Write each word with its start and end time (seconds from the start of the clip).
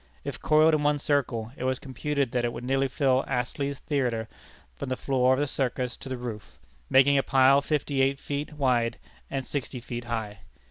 If 0.23 0.41
coiled 0.41 0.73
in 0.73 0.81
one 0.81 0.97
circle, 0.97 1.51
it 1.55 1.63
was 1.63 1.77
computed 1.77 2.31
that 2.31 2.43
it 2.43 2.51
would 2.51 2.63
nearly 2.63 2.87
fill 2.87 3.23
Astley's 3.27 3.77
theatre 3.77 4.27
from 4.75 4.89
the 4.89 4.95
floor 4.97 5.35
of 5.35 5.39
the 5.39 5.45
circus 5.45 5.95
to 5.97 6.09
the 6.09 6.17
roof 6.17 6.57
making 6.89 7.19
a 7.19 7.21
pile 7.21 7.61
fifty 7.61 8.01
eight 8.01 8.17
feet 8.19 8.53
wide 8.53 8.97
and 9.29 9.45
sixty 9.45 9.79
feet 9.79 10.05
high. 10.05 10.39